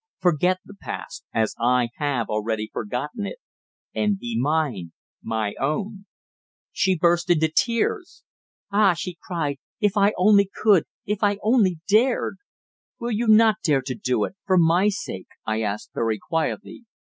Forget 0.19 0.57
the 0.65 0.73
past, 0.73 1.25
as 1.31 1.53
I 1.59 1.89
have 1.97 2.27
already 2.27 2.71
forgotten 2.73 3.27
it 3.27 3.37
and 3.93 4.17
be 4.17 4.35
mine 4.35 4.93
my 5.21 5.53
own!" 5.59 6.07
She 6.71 6.97
burst 6.97 7.29
into 7.29 7.53
tears. 7.55 8.23
"Ah!" 8.71 8.95
she 8.95 9.19
cried. 9.21 9.57
"If 9.79 9.97
I 9.97 10.13
only 10.17 10.49
could 10.51 10.85
if 11.05 11.19
I 11.21 11.37
only 11.43 11.81
dared!" 11.87 12.37
"Will 12.99 13.11
you 13.11 13.27
not 13.27 13.57
dare 13.63 13.83
to 13.83 13.93
do 13.93 14.23
it 14.23 14.33
for 14.47 14.57
my 14.57 14.89
sake?" 14.89 15.27
I 15.45 15.61
asked 15.61 15.91
very 15.93 16.17
quietly. 16.17 16.83